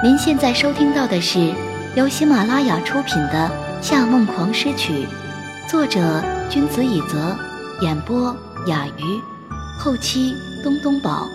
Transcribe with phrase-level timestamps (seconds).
[0.00, 1.52] 您现在收听到的是
[1.96, 3.50] 由喜马拉雅出品的
[3.82, 4.92] 《夏梦狂诗曲》，
[5.68, 7.36] 作者君子以泽，
[7.80, 8.32] 演播
[8.68, 9.20] 雅鱼，
[9.76, 11.26] 后期东东宝。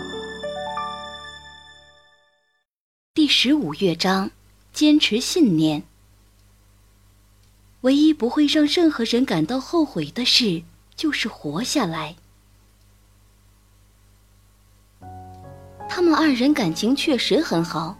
[3.13, 4.31] 第十五乐章：
[4.71, 5.83] 坚持信念。
[7.81, 10.63] 唯一不会让任何人感到后悔的事，
[10.95, 12.15] 就是活下来。
[15.89, 17.97] 他们二人感情确实很好。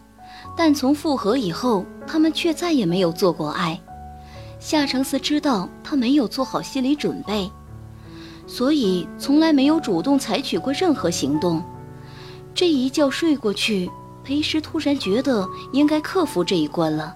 [0.56, 3.80] 但从复合以后，他们却再也没有做过爱。
[4.60, 7.50] 夏承思知道他没有做好心理准备，
[8.46, 11.62] 所以从来没有主动采取过任何行动。
[12.54, 13.90] 这一觉睡过去，
[14.22, 17.14] 裴师突然觉得应该克服这一关了。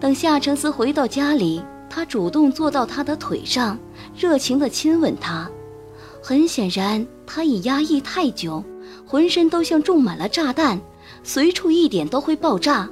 [0.00, 3.78] 等夏承思回到家里，他主动坐到他的腿上，
[4.16, 5.48] 热情地亲吻他。
[6.20, 8.62] 很显然，他已压抑太久，
[9.06, 10.80] 浑身都像种满了炸弹。
[11.22, 12.88] 随处一点都会爆炸。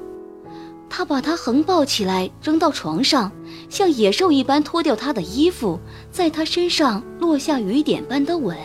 [0.88, 3.30] 他把他横抱起来，扔到床上，
[3.68, 5.78] 像野兽一般脱掉他的衣服，
[6.10, 8.56] 在他身上落下雨点般的吻。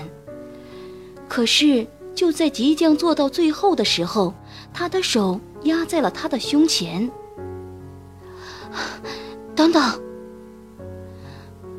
[1.27, 1.85] 可是
[2.15, 4.33] 就在即将做到最后的时候，
[4.73, 7.09] 他的手压在了他的胸前。
[9.55, 10.01] 等等！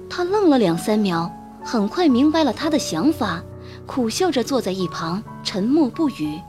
[0.09, 1.31] 他愣了两三秒，
[1.62, 3.43] 很快明白了他的想法，
[3.84, 6.41] 苦笑着坐在一旁，沉默不语。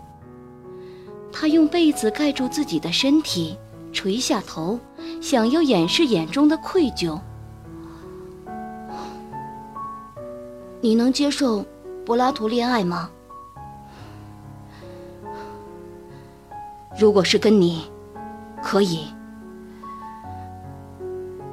[1.39, 3.55] 他用被子盖住自己的身体，
[3.93, 4.79] 垂下头，
[5.21, 7.19] 想要掩饰眼中的愧疚。
[10.81, 11.63] 你能接受
[12.03, 13.11] 柏拉图恋爱吗？
[16.99, 17.83] 如果是跟你，
[18.63, 19.05] 可以。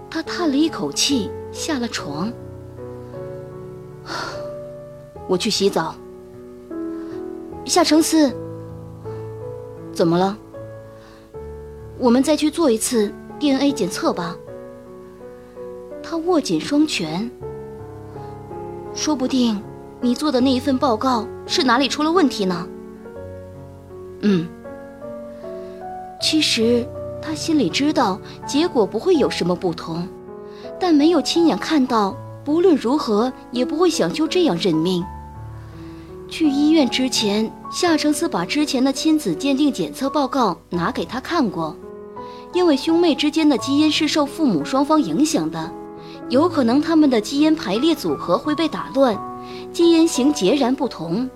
[0.08, 2.32] 他叹了一口气，下了床。
[5.28, 5.94] 我去洗澡。
[7.66, 8.34] 夏承思。
[9.94, 10.36] 怎么了？
[11.98, 14.36] 我们再去做一次 DNA 检测吧。
[16.02, 17.30] 他握紧双拳。
[18.92, 19.60] 说不定
[20.00, 22.68] 你做的那一份报告是哪里出了问题呢？
[24.20, 24.46] 嗯。
[26.20, 26.86] 其实
[27.22, 30.06] 他心里知道结果不会有什么不同，
[30.78, 35.04] 但没有亲眼看到，不论如何也不会想就这样认命。
[36.28, 41.76] 去医院之前，夏承思把之前的亲子鉴定检测报告拿给他看过。
[42.52, 45.72] 因为兄妹之间的基因是受父母双方影响的，
[46.28, 49.18] 有可能他们的基因排列组合会被打乱，
[49.72, 51.28] 基因型截然不同。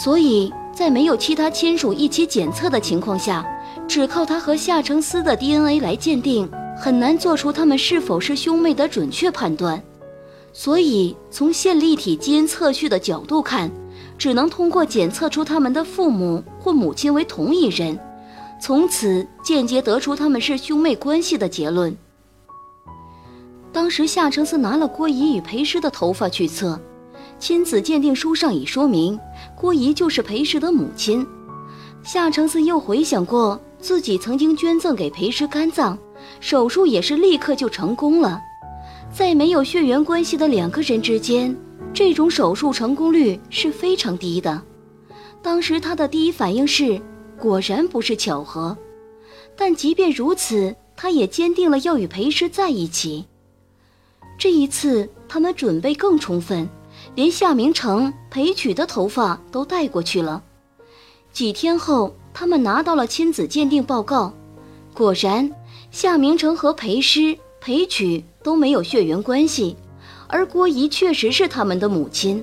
[0.00, 3.44] 所以在没有其他亲属一起检测的情况下，
[3.88, 6.48] 只靠他和夏承思的 DNA 来鉴定，
[6.78, 9.82] 很难做出他们是否是兄妹的准确判断。
[10.52, 13.68] 所以从线粒体基因测序的角度看。
[14.16, 17.98] 只能通过检测出他们的父母或母亲为同一人，
[18.60, 21.96] 从此间接得出他们是兄妹关系的结论。
[23.72, 26.80] 当时夏承思拿了郭姨与裴师的头发去测，
[27.40, 29.18] 亲子鉴定书上已说明
[29.56, 31.26] 郭姨就是裴师的母亲。
[32.04, 35.98] 夏承思又回想过自己曾经捐赠给裴师肝脏，
[36.38, 38.40] 手术也是立刻就成功了，
[39.12, 41.54] 在没有血缘关系的两个人之间。
[41.94, 44.60] 这种手术成功率是非常低的。
[45.40, 47.00] 当时他的第一反应是，
[47.38, 48.76] 果然不是巧合。
[49.56, 53.26] 但即便如此，他也坚定了要与裴师在一起。
[54.36, 56.68] 这一次，他们准备更充分，
[57.14, 60.42] 连夏明成、裴曲的头发都带过去了。
[61.32, 64.34] 几天后，他们拿到了亲子鉴定报告，
[64.92, 65.48] 果然，
[65.92, 69.76] 夏明成和裴师、裴曲都没有血缘关系。
[70.34, 72.42] 而郭姨确实是他们的母亲，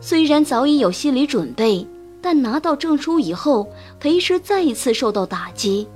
[0.00, 1.86] 虽然早已有心理准备，
[2.22, 3.68] 但拿到证书以后，
[4.00, 5.86] 裴师再一次受到打击，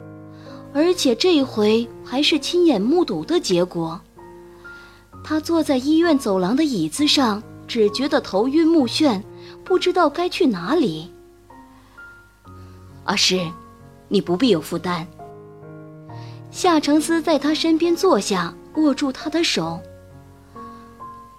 [0.75, 3.99] 而且这回还是亲眼目睹的结果。
[5.25, 9.23] 他坐在医院走廊的椅子上，只觉得头晕目眩，
[9.65, 11.11] 不知道该去哪里。
[13.05, 13.41] 阿诗，
[14.09, 15.07] 你不必有负担。
[16.51, 19.81] 夏承思在他身边坐下，握住他的手。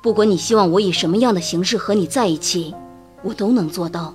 [0.01, 2.73] 不管你希望我以什么样的形式和你在一起，
[3.21, 4.13] 我都能做到。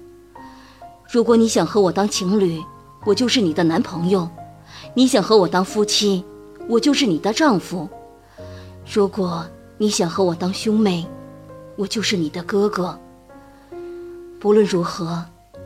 [1.10, 2.62] 如果你想和我当情侣，
[3.04, 4.26] 我就是你的男朋友；
[4.94, 6.24] 你想和我当夫妻，
[6.68, 7.86] 我就是你的丈夫；
[8.90, 9.44] 如果
[9.76, 11.06] 你想和我当兄妹，
[11.76, 12.98] 我就是你的哥哥。
[14.40, 15.22] 不论如何，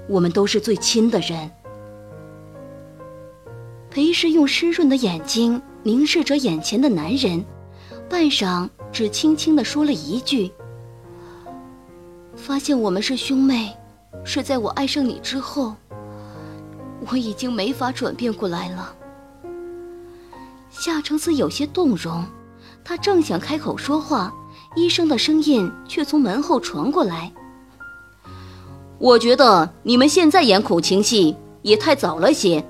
[0.09, 1.49] 我们都是最亲的人。
[3.89, 7.45] 裴氏用湿润的眼睛凝视着眼前的男人，
[8.11, 8.69] 半晌。
[8.93, 10.51] 只轻轻的说了一句
[12.35, 13.77] ：“发现我们是兄妹，
[14.25, 15.75] 是在我爱上你之后。
[17.11, 18.95] 我已经没法转变过来了。
[20.69, 22.25] 夏承思有些动容，
[22.85, 24.35] 他正想开口说话，
[24.75, 27.33] 医生的声音却从门后传过来
[28.99, 32.65] ：“我觉得你们现在演苦情戏也太早了些。”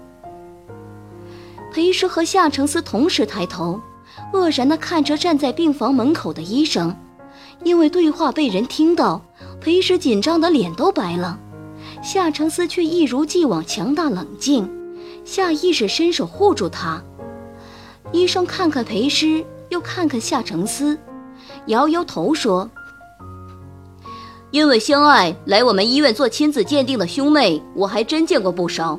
[1.72, 3.80] 裴师和夏承思同时抬头，
[4.32, 6.94] 愕然地看着站在病房门口的医生。
[7.64, 9.20] 因为对话被人听到，
[9.60, 11.38] 裴师紧张的脸都白了。
[12.02, 14.70] 夏承思却一如既往强大冷静，
[15.24, 17.02] 下意识伸手护住他。
[18.12, 20.96] 医生看看裴师，又看看夏承思，
[21.66, 22.70] 摇摇头说
[24.52, 28.98] ：“因为相爱来我们医院做亲子鉴定的兄妹，我还真见过不少，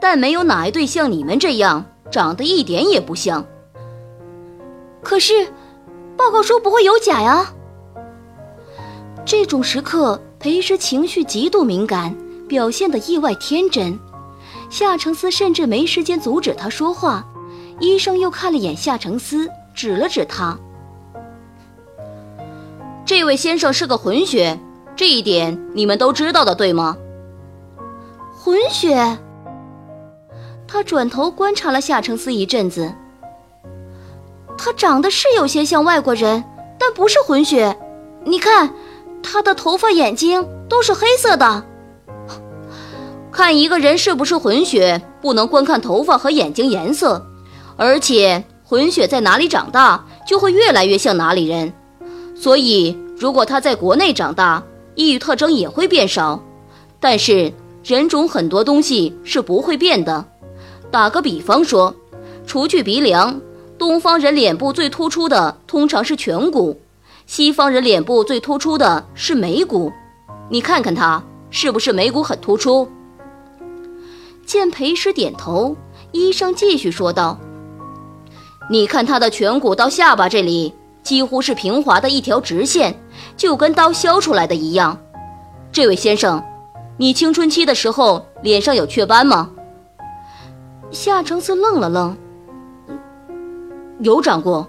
[0.00, 3.46] 但没有哪一对像你们这样，长得一点也不像。
[5.04, 5.46] 可是，
[6.16, 7.52] 报告书不会有假呀。”
[9.24, 12.16] 这种时刻，裴师情绪极度敏感，
[12.48, 13.98] 表现得意外天真。
[14.70, 17.24] 夏承思甚至没时间阻止他说话。
[17.80, 20.58] 医生又看了眼夏承思，指了指他
[23.04, 24.58] ：“这位先生是个混血，
[24.96, 26.96] 这一点你们都知道的，对吗？”
[28.32, 29.18] 混血。
[30.66, 32.92] 他转头观察了夏承思一阵子。
[34.56, 36.42] 他长得是有些像外国人，
[36.78, 37.76] 但不是混血。
[38.24, 38.72] 你看，
[39.22, 41.64] 他的头发、眼睛都是黑色的。
[43.30, 47.24] 看一个人是不是混血，不能光看头发和眼睛颜色。
[47.76, 51.72] 而且混血在哪里长大，就会越来越像哪里人。
[52.36, 54.62] 所以，如果他在国内长大，
[54.94, 56.40] 异域特征也会变少。
[57.00, 57.52] 但是，
[57.82, 60.24] 人种很多东西是不会变的。
[60.90, 61.94] 打个比方说，
[62.46, 63.40] 除去鼻梁，
[63.78, 66.80] 东方人脸部最突出的通常是颧骨，
[67.26, 69.92] 西方人脸部最突出的是眉骨。
[70.48, 72.88] 你看看他，是不是眉骨很突出？
[74.46, 75.76] 见裴师点头，
[76.12, 77.38] 医生继续说道。
[78.70, 80.72] 你看他的颧骨到下巴这里
[81.02, 82.94] 几乎是平滑的一条直线，
[83.36, 84.98] 就跟刀削出来的一样。
[85.72, 86.42] 这位先生，
[86.96, 89.50] 你青春期的时候脸上有雀斑吗？
[90.90, 92.16] 夏承思愣了愣，
[94.04, 94.68] 有长过。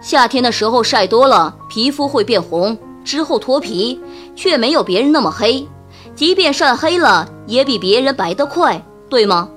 [0.00, 3.98] 夏天的时候晒多了，皮肤会变红，之后脱皮，
[4.34, 5.66] 却没有别人那么黑。
[6.14, 9.48] 即便晒黑了，也比别人白得快，对吗？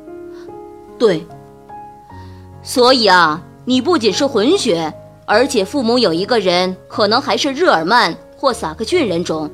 [0.97, 1.25] 对。
[2.61, 4.93] 所以啊，你不仅是混血，
[5.25, 9.49] 而且父母有一个人可能还是日耳曼或萨克逊人种。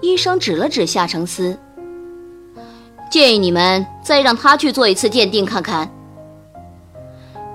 [0.00, 1.56] 医生指了指夏承思，
[3.10, 5.90] 建议你们再让他去做一次鉴定看看。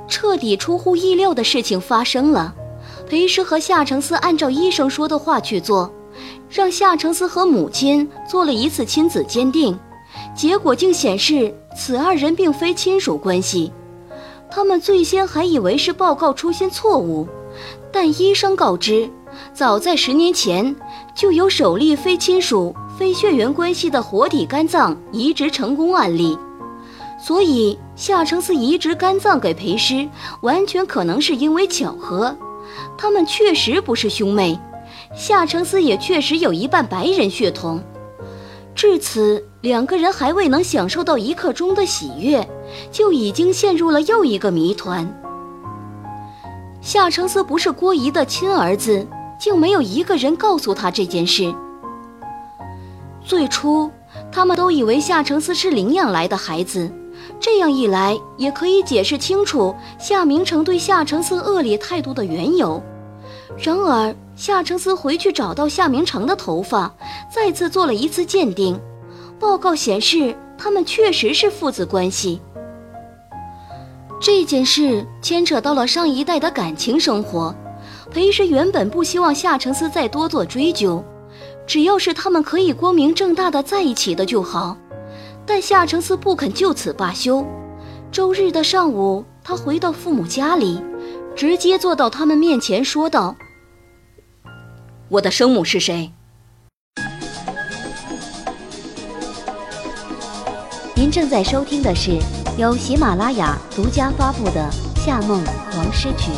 [0.09, 2.53] 彻底出乎意料的事情发生了，
[3.07, 5.93] 裴师和夏承思按照医生说的话去做，
[6.49, 9.79] 让夏承思和母亲做了一次亲子鉴定。
[10.35, 13.71] 结果竟显示，此二人并非亲属关系。
[14.49, 17.27] 他们最先还以为是报告出现错误，
[17.91, 19.07] 但医生告知，
[19.53, 20.75] 早在十年前
[21.13, 26.35] 就有首例非亲属、非血缘关系的活体肝脏移植成功案例。
[27.21, 30.07] 所以，夏承思移植肝脏给裴师，
[30.41, 32.35] 完全可能是因为巧合。
[32.97, 34.57] 他们确实不是兄妹，
[35.13, 37.81] 夏承思也确实有一半白人血统。
[38.73, 42.47] 至此，两个人还未能享受到一刻钟的喜悦，
[42.91, 45.05] 就已经陷入了又一个谜团。
[46.81, 49.05] 夏承思不是郭姨的亲儿子，
[49.37, 51.53] 竟没有一个人告诉他这件事。
[53.21, 53.91] 最初，
[54.31, 56.89] 他们都以为夏承思是领养来的孩子，
[57.39, 62.81] 这样一来，也可以解释清楚夏明成对夏承思恶劣态度的缘由。
[63.57, 66.93] 然而，夏承思回去找到夏明成的头发，
[67.33, 68.79] 再次做了一次鉴定，
[69.39, 72.41] 报告显示他们确实是父子关系。
[74.21, 77.55] 这件事牵扯到了上一代的感情生活，
[78.11, 81.03] 裴氏原本不希望夏承思再多做追究，
[81.65, 84.77] 只要是他们可以光明正大的在一起的就好。
[85.49, 87.43] 但夏承思不肯就此罢休。
[88.11, 90.79] 周日的上午，他回到父母家里，
[91.35, 93.35] 直接坐到他们面前说道。
[95.07, 96.11] 我的生母是谁？
[100.95, 102.19] 您正在收听的是
[102.59, 104.69] 由喜马拉雅独家发布的
[105.03, 106.29] 《夏梦王诗曲》。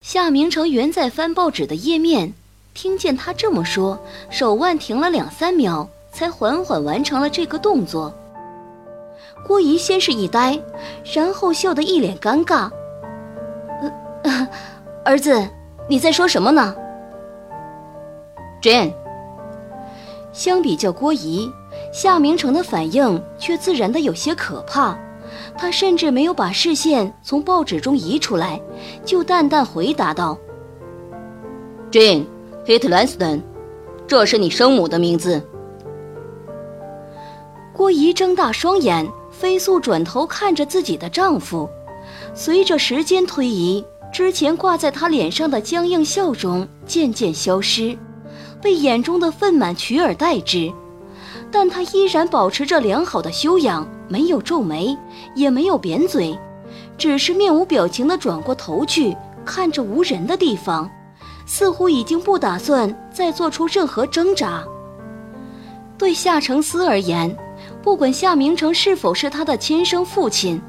[0.00, 2.34] 夏明成原在翻报纸的页面，
[2.76, 8.12] 听见他这么说，手腕停了两三秒，才缓缓完成了这个动作。
[9.46, 10.60] 郭姨先是一呆，
[11.14, 12.70] 然后笑得一脸尴尬。
[14.22, 14.46] 呃。
[15.06, 15.48] 儿子，
[15.88, 16.74] 你在说什么呢
[18.60, 18.92] ？Jane，
[20.32, 21.50] 相比较郭姨，
[21.92, 24.98] 夏明成的反应却自然的有些可怕。
[25.56, 28.60] 他甚至没有把视线从报纸中移出来，
[29.04, 30.36] 就淡淡回答道
[31.90, 32.26] ：“Jane
[32.66, 33.40] hitlands，
[34.06, 35.40] 这是你生母的名字。”
[37.72, 41.68] 郭姨睁大双眼，飞速转头看着自己的丈夫。
[42.34, 47.96] 随着时间推移，之前挂在她脸上的僵硬笑容渐渐消失，
[48.62, 50.72] 被眼中的愤满取而代之。
[51.50, 54.96] 但她依然保持着良好的修养，没有皱眉，
[55.34, 56.36] 也没有扁嘴，
[56.96, 60.90] 只是面无表情地转过头去，看着无人的地方，
[61.46, 64.62] 似乎已经不打算再做出任何挣扎。
[65.96, 67.34] 对夏承思而言，
[67.82, 70.60] 不管夏明成是否是他的亲生父亲，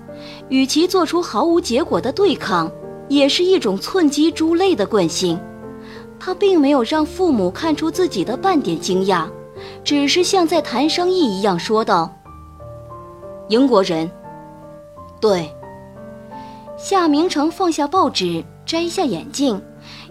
[0.48, 2.72] 与其做出毫无结果的对抗，
[3.10, 5.38] 也是一种寸鸡猪类的惯性。
[6.20, 9.28] 他并没有让父母看出自己的半点惊讶，
[9.84, 12.10] 只是像在谈生意一样说道
[13.50, 14.10] ：“英国人。”
[15.20, 15.52] 对。
[16.78, 19.60] 夏明成放下报纸，摘下眼镜，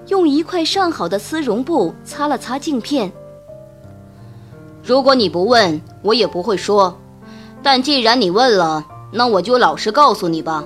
[0.09, 3.13] 用一块上好的丝绒布擦了擦镜片。
[4.83, 6.97] 如果你不问，我也不会说。
[7.63, 10.65] 但既然你问了，那我就老实告诉你吧。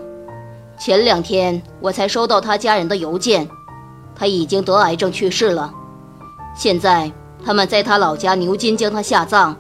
[0.78, 3.48] 前两天我才收到他家人的邮件，
[4.14, 5.72] 他已经得癌症去世了。
[6.54, 7.10] 现在
[7.44, 9.54] 他们在他老家牛津将他下葬，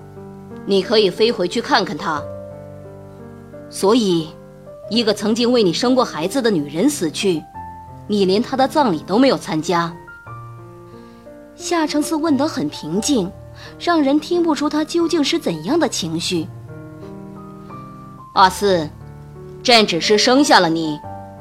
[0.66, 2.22] 你可以飞回去看看他。
[3.70, 4.28] 所以，
[4.90, 7.42] 一个曾经为你生过孩子的女人死去，
[8.10, 9.94] 你连他的葬礼都没有参加。
[11.54, 13.30] 夏承思问得很平静。
[13.78, 16.48] 让人听不出他究竟是怎样的情绪。
[18.32, 18.88] 阿四，
[19.62, 20.98] 朕只是生下了你，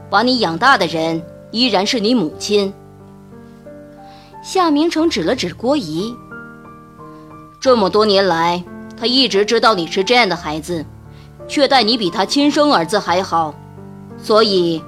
[0.09, 2.73] 把你养大的人依然是你母亲。
[4.43, 6.13] 夏明成指了指郭姨。
[7.61, 8.61] 这么多年来，
[8.97, 10.85] 他一直知道你是这样的孩子，
[11.47, 13.55] 却待你比他亲生儿子还好，
[14.21, 14.83] 所以，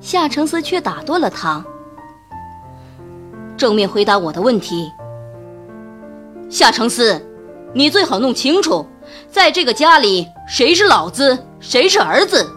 [0.00, 1.64] 夏承思却打断了他。
[3.56, 4.90] 正面回答我的问题。
[6.48, 7.20] 夏承思，
[7.74, 8.86] 你最好弄清楚，
[9.30, 12.48] 在这个家里谁是老子，谁是儿子。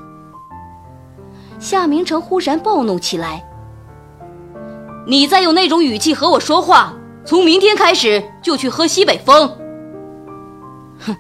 [1.59, 3.43] 夏明成忽然暴怒起来
[5.05, 6.93] ：“你再用那种语气和我说话，
[7.25, 9.47] 从明天开始就去喝西北风。”
[11.05, 11.15] 哼，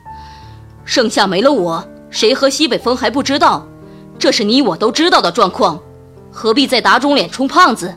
[0.85, 3.67] 盛夏没了我，谁喝西北风还不知道，
[4.17, 5.79] 这是你我都知道的状况，
[6.33, 7.95] 何必再打肿脸充胖子？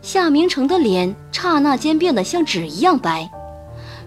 [0.00, 3.28] 夏明成的脸刹那间变得像纸一样白，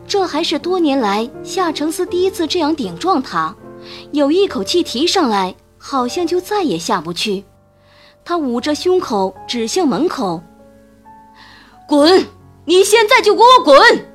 [0.08, 3.54] 这还是多年来夏承思第一次这样顶撞他，
[4.12, 7.44] 有一口气提上来，好像就再也下不去。
[8.24, 10.42] 他捂着胸口指向门口
[11.88, 12.26] ：“滚！
[12.66, 14.06] 你现在就给我滚！”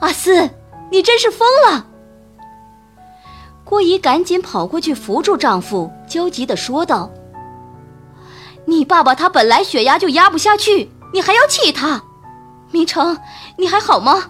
[0.00, 0.50] 阿四，
[0.90, 1.86] 你真是疯了！
[3.72, 7.10] 郭姨赶紧跑过去扶住丈夫，焦急地说道。
[8.66, 12.04] 你爸爸他本来血压就压不下去，你还要气他？
[12.70, 13.16] 明成，
[13.56, 14.28] 你还好吗？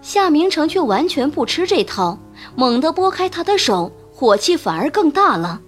[0.00, 2.18] 夏明成却完全不吃这套，
[2.56, 5.60] 猛地拨开他的手，火气反而更大了。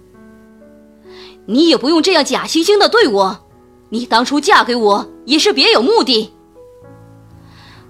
[1.45, 3.37] 你也不用这样假惺惺的对我，
[3.89, 6.33] 你当初嫁给我也是别有目的。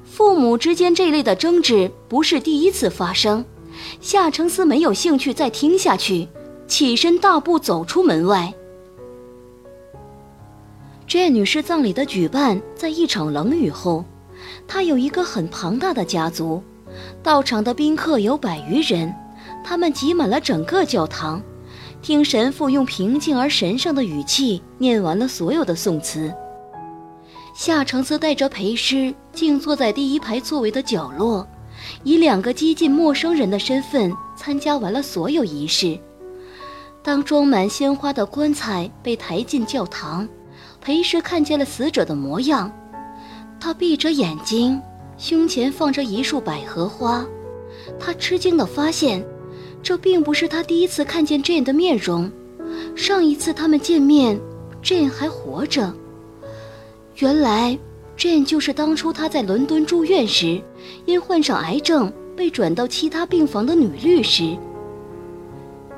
[0.03, 3.45] 父母之间这类的争执不是第一次发生，
[3.99, 6.27] 夏承思没有兴趣再听下去，
[6.67, 8.53] 起身大步走出门外。
[11.05, 14.05] 这女士葬礼的举办在一场冷雨后，
[14.67, 16.63] 她有一个很庞大的家族，
[17.21, 19.13] 到场的宾客有百余人，
[19.63, 21.41] 他们挤满了整个教堂，
[22.01, 26.33] 听神父用平静而神圣的语气念完了所有的颂词。
[27.53, 31.45] 夏承思带着陪师静坐在第一排座位的角落，
[32.03, 35.97] 以两个接近陌生人的身份参加完了所有仪式。
[37.03, 40.27] 当装满鲜花的棺材被抬进教堂。
[40.79, 42.71] 裴氏看见了死者的模样，
[43.59, 44.81] 他闭着眼睛，
[45.15, 47.23] 胸前放着一束百合花。
[47.99, 49.23] 他吃惊地发现，
[49.83, 52.31] 这并不是他第一次看见 Jane 的面容。
[52.95, 54.39] 上一次他们见面
[54.83, 55.93] ，Jane 还活着。
[57.17, 57.77] 原来
[58.17, 60.59] ，Jane 就是当初他在伦敦住院时，
[61.05, 64.57] 因患上癌症被转到其他病房的女律师。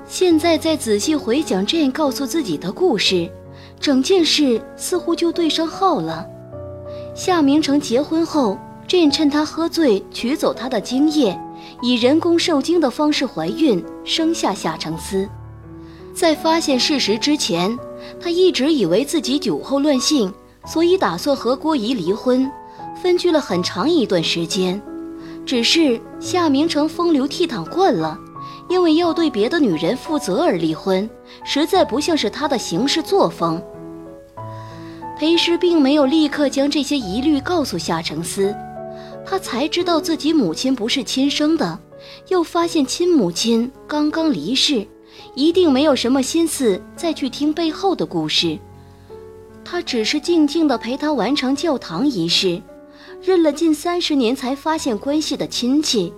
[0.06, 3.32] 现在再仔细回想 Jane 告诉自己的故事。
[3.80, 6.26] 整件事似乎就对上号了。
[7.14, 11.38] 夏明成结婚后，朕趁他喝醉取走他的精液，
[11.82, 15.28] 以人工受精的方式怀孕，生下夏承思。
[16.14, 17.78] 在发现事实之前，
[18.22, 20.34] 他一直以为自己酒后乱性，
[20.66, 22.50] 所以打算和郭姨离婚，
[23.04, 24.82] 分居了很长一段时间。
[25.46, 28.18] 只是夏明成风流倜傥惯了，
[28.70, 31.10] 因为要对别的女人负责而离婚，
[31.44, 33.62] 实在不像是他的行事作风。
[35.20, 38.56] 裴师并没有立刻将这些疑虑告诉夏承思，
[39.26, 41.78] 他才知道自己母亲不是亲生的，
[42.30, 44.88] 又发现亲母亲刚刚离世，
[45.36, 48.58] 一定没有什么心思再去听背后的故事。
[49.66, 52.62] 他只是静静地陪他完成教堂仪式，
[53.24, 56.14] 认了近三十年才发现关系的亲戚，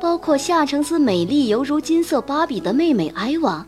[0.00, 3.66] 包括夏承思美丽犹如金色芭比的妹妹艾娃。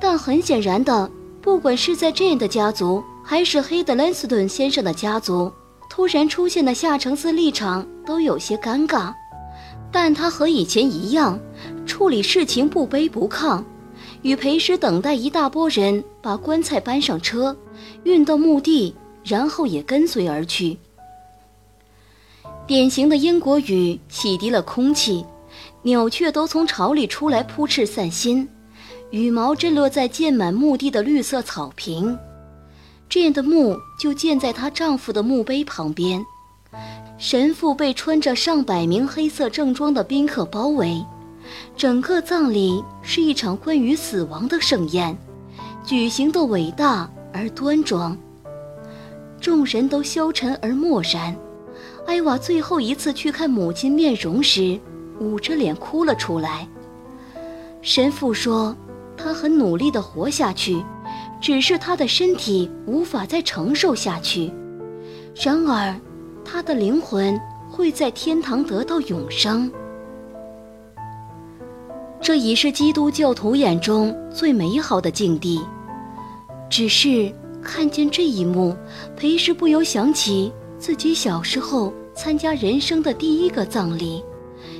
[0.00, 1.08] 但很显然的，
[1.40, 3.02] 不管是在这样的家族。
[3.24, 5.50] 还是黑德兰斯顿先生的家族
[5.88, 9.14] 突然出现的夏承思立场都有些尴尬，
[9.92, 11.38] 但他和以前一样，
[11.86, 13.62] 处理事情不卑不亢，
[14.22, 17.56] 与裴师等待一大波人把棺材搬上车，
[18.02, 18.92] 运到墓地，
[19.22, 20.76] 然后也跟随而去。
[22.66, 25.24] 典型的英国雨洗涤了空气，
[25.82, 28.48] 鸟雀都从巢里出来扑翅散心，
[29.10, 32.16] 羽毛震落在溅满墓地的绿色草坪。
[33.08, 36.24] 这样的墓就建在她丈夫的墓碑旁边，
[37.18, 41.04] 神父被穿着上百名黑色正装的宾客包围，
[41.76, 45.14] 整个葬礼是一场关于死亡的盛宴，
[45.84, 48.16] 举行的伟大而端庄。
[49.40, 51.36] 众人都消沉而漠然，
[52.06, 54.78] 艾娃最后一次去看母亲面容时，
[55.20, 56.68] 捂着脸哭了出来。
[57.80, 58.76] 神父说，
[59.16, 60.82] 他很努力地活下去。
[61.40, 64.52] 只是他的身体无法再承受下去，
[65.34, 66.00] 然而，
[66.44, 67.36] 他的灵魂
[67.68, 69.68] 会在天堂得到永生。
[72.20, 75.60] 这已是基督教徒眼中最美好的境地。
[76.70, 78.76] 只是看见这一幕，
[79.16, 84.20] 裴氏不由想起自己小时候参加人生的第一个葬礼，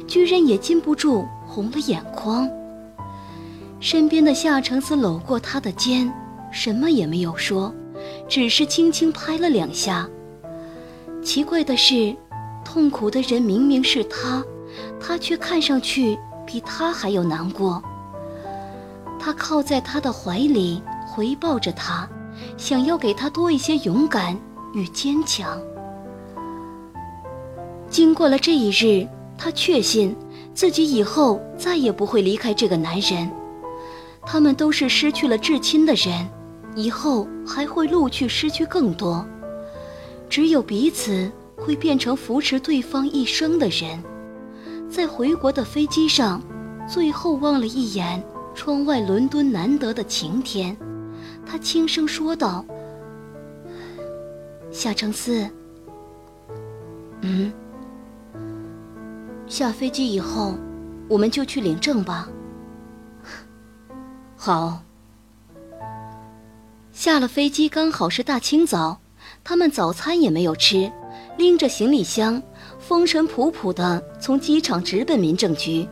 [0.08, 2.50] 居然也禁不住红了眼眶。
[3.78, 6.12] 身边的夏承思搂过他的肩。
[6.50, 7.72] 什么也没有说，
[8.28, 10.06] 只是轻轻拍了两下。
[11.22, 12.14] 奇怪的是，
[12.64, 14.44] 痛苦的人明明是他，
[15.00, 17.80] 他却看上去比他还要难过。
[19.20, 22.08] 他靠在他的怀里，回抱着他，
[22.56, 24.36] 想要给他多一些勇敢
[24.74, 25.62] 与坚强。
[27.92, 30.16] 经过了这一日，他确信
[30.54, 33.30] 自己以后再也不会离开这个男人。
[34.24, 36.26] 他们都是失去了至亲的人。
[36.74, 39.22] 以后还会陆续失去更多，
[40.30, 44.02] 只有彼此会变成扶持对方一生的人。
[44.88, 46.40] 在回国的飞机上，
[46.88, 48.24] 最后望了一眼
[48.54, 50.74] 窗外伦敦难得的晴天，
[51.44, 52.64] 他轻声说道
[54.72, 55.46] ：“夏承思，
[57.20, 57.52] 嗯，
[59.52, 60.54] 下飞机以后，
[61.10, 62.26] 我们就去领证吧。
[64.34, 64.80] 好。”
[66.90, 68.98] 下了飞机刚好是大清早，
[69.44, 70.90] 他们早餐也没有吃，
[71.36, 72.42] 拎着行李箱，
[72.78, 75.86] 风尘仆仆的从机场直奔民政局。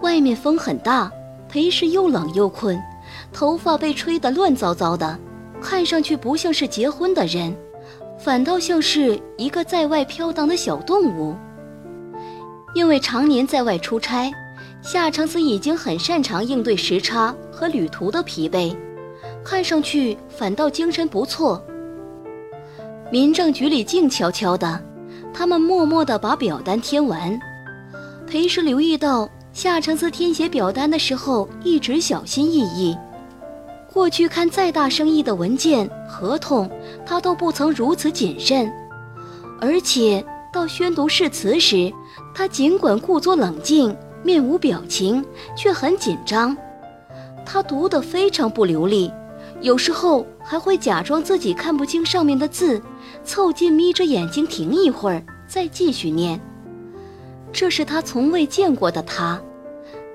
[0.00, 1.12] 外面风很大，
[1.50, 2.82] 裴氏又冷又困，
[3.30, 5.18] 头发被吹得乱糟糟的，
[5.60, 7.54] 看上去不像是结婚的人，
[8.18, 11.36] 反倒像是一个在外飘荡的小动物。
[12.74, 14.30] 因为常年在外出差，
[14.82, 18.76] 夏承思已经很擅长应对时差和旅途的疲惫。
[19.44, 21.62] 看上去反倒精神不错。
[23.12, 24.82] 民政局里静悄悄的，
[25.32, 27.38] 他们默默地把表单填完。
[28.26, 32.96] 裴时留意到夏承思填写表单的时候一直小心翼翼。
[33.92, 36.68] 过去看再大生意的文件、合同，
[37.06, 38.72] 他都不曾如此谨慎。
[39.60, 41.92] 而且到宣读誓词时，
[42.34, 45.24] 他尽管故作冷静，面无表情，
[45.56, 46.56] 却很紧张。
[47.46, 49.10] 他读得非常不流利。
[49.60, 52.82] 有时候还会假装自己看不清上面的字，
[53.22, 56.40] 凑近眯着眼睛停一会儿，再继续念。
[57.52, 59.40] 这是他从未见过的他。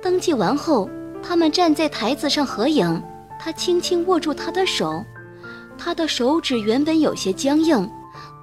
[0.01, 0.89] 登记完后，
[1.23, 3.01] 他们站在台子上合影，
[3.39, 5.03] 他轻轻握住他的手，
[5.77, 7.89] 他的手指原本有些僵硬，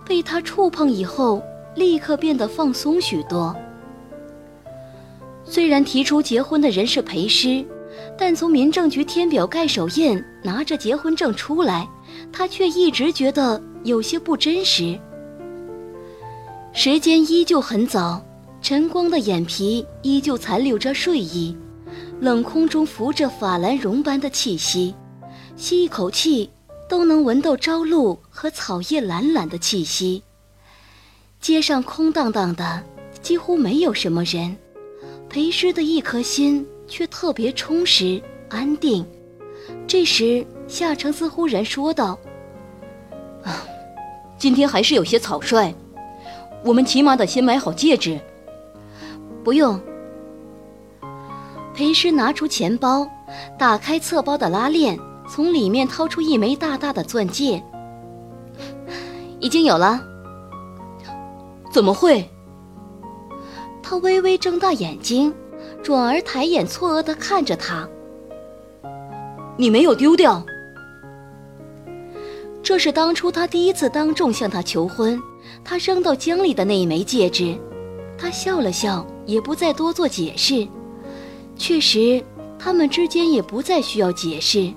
[0.07, 1.43] 被他触碰以后，
[1.75, 3.55] 立刻变得放松许多。
[5.49, 7.65] 虽然提出结婚的人是裴师。
[8.19, 11.89] 但从民政局填表盖手印，拿着结婚证出来，
[12.33, 14.99] 他却一直觉得有些不真实。
[16.73, 18.23] 时间依旧很早，
[18.61, 21.57] 晨光的眼皮依旧残留着睡意，
[22.21, 24.95] 冷空中浮着法兰绒般的气息。
[25.57, 26.51] 吸一口气，
[26.89, 30.23] 都能闻到朝露和草叶懒懒的气息。
[31.41, 32.83] 街上空荡荡的，
[33.23, 34.57] 几乎没有什么人。
[35.29, 39.07] 裴师的一颗心却特别充实、安定。
[39.87, 42.19] 这时，夏承思忽然说道
[43.45, 43.65] ：“啊，
[44.39, 45.75] 今天还是有些草率，
[46.65, 48.19] 我们起码得先买好戒指。”
[49.45, 49.81] 不用。
[51.75, 53.07] 裴师拿出钱包，
[53.59, 57.63] 打开侧包的拉链，从里面掏出一枚大大的钻戒。
[59.39, 60.01] 已经有了。
[61.71, 62.29] 怎么会？
[63.89, 65.33] 他微微睁大眼睛，
[65.81, 67.89] 转而抬眼错愕地看着他。
[69.57, 70.45] 你没有丢掉？
[72.65, 75.23] 这是当初他第一次当众向他求婚，
[75.63, 77.57] 他扔到江里的那一枚戒指。
[78.19, 80.67] 他笑了笑，也不再多做解释。
[81.57, 82.21] 确实，
[82.59, 84.69] 他们之间也不再需要解释。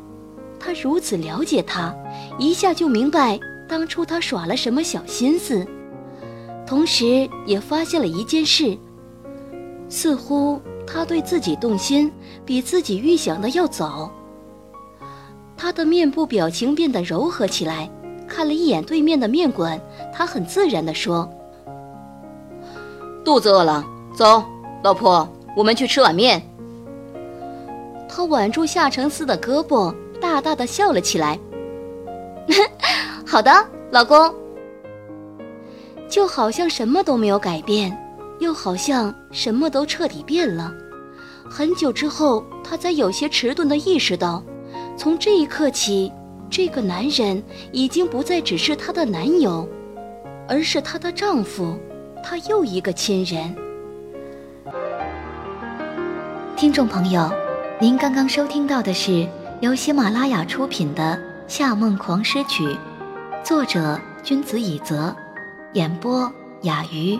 [0.60, 1.92] 他如此了解他，
[2.38, 5.66] 一下就明白当初他耍了什么小心思。
[6.68, 8.78] 同时也发现了一件事，
[9.90, 12.12] 似乎他对自己动心
[12.46, 14.10] 比自己预想的要早。
[15.58, 17.90] 他的面部表情变得柔和起来，
[18.28, 19.78] 看了一眼对面的面馆，
[20.14, 21.30] 他很自然地说
[23.26, 23.84] ：“肚子饿了，
[24.16, 24.42] 走，
[24.84, 26.42] 老婆，我们去吃碗面。”
[28.08, 31.38] 他挽住夏承思的胳膊，大大的笑了起来
[33.28, 33.52] ：“好的，
[33.92, 34.34] 老公。”
[36.10, 37.96] 就好像什么都没有改变，
[38.40, 40.74] 又好像什么都彻底变了。
[41.50, 44.44] 很久之后，他才有些迟钝地意识到，
[44.98, 46.12] 从这一刻起，
[46.50, 49.68] 这个男人已经不再只是她的男友，
[50.48, 51.78] 而是她的丈夫，
[52.24, 53.56] 她又一个亲人。
[56.56, 57.32] 听众朋友，
[57.80, 59.28] 您刚刚收听到的是
[59.62, 61.18] 由喜马拉雅出品的
[61.52, 62.64] 《夏梦狂诗曲》，
[63.44, 65.16] 作者君子以泽。
[65.74, 66.32] 演播
[66.64, 67.20] 雅鱼，